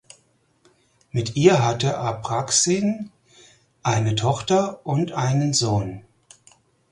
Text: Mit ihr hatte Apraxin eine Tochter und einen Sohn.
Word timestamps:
Mit 1.11 1.35
ihr 1.35 1.63
hatte 1.63 1.99
Apraxin 1.99 3.11
eine 3.83 4.15
Tochter 4.15 4.83
und 4.83 5.11
einen 5.11 5.53
Sohn. 5.53 6.03